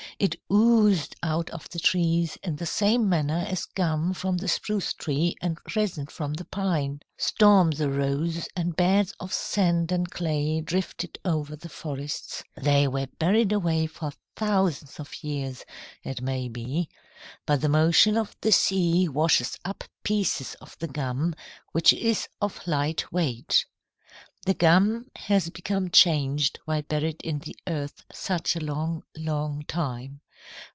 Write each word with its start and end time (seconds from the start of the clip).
It 0.19 0.35
oozed 0.53 1.15
out 1.23 1.49
of 1.49 1.67
the 1.69 1.79
trees 1.79 2.37
in 2.43 2.57
the 2.57 2.65
same 2.67 3.09
manner 3.09 3.43
as 3.47 3.65
gum 3.65 4.13
from 4.13 4.37
the 4.37 4.47
spruce 4.47 4.93
tree 4.93 5.35
and 5.41 5.57
resin 5.75 6.05
from 6.07 6.35
the 6.35 6.45
pine. 6.45 6.99
"Storms 7.17 7.81
arose, 7.81 8.47
and 8.55 8.75
beds 8.75 9.15
of 9.19 9.33
sand 9.33 9.91
and 9.91 10.11
clay 10.11 10.61
drifted 10.61 11.17
over 11.25 11.55
the 11.55 11.69
forests. 11.69 12.43
They 12.53 12.87
were 12.87 13.07
buried 13.17 13.51
away 13.51 13.87
for 13.87 14.11
thousands 14.35 14.99
of 14.99 15.23
years, 15.23 15.65
it 16.03 16.21
may 16.21 16.49
be. 16.49 16.89
But 17.47 17.61
the 17.61 17.69
motion 17.69 18.15
of 18.15 18.35
the 18.41 18.51
sea 18.51 19.07
washes 19.07 19.57
up 19.65 19.85
pieces 20.03 20.53
of 20.61 20.77
the 20.77 20.87
gum, 20.87 21.33
which 21.71 21.93
is 21.93 22.27
of 22.39 22.59
light 22.67 23.11
weight. 23.11 23.65
"The 24.43 24.55
gum 24.55 25.05
has 25.15 25.51
become 25.51 25.91
changed 25.91 26.57
while 26.65 26.81
buried 26.81 27.21
in 27.21 27.39
the 27.39 27.55
earth 27.67 28.03
such 28.11 28.55
a 28.55 28.59
long, 28.59 29.03
long 29.15 29.63
time. 29.67 30.21